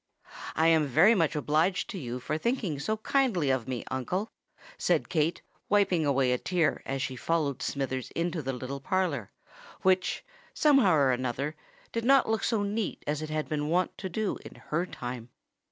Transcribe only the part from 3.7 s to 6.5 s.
uncle," said Kate, wiping away a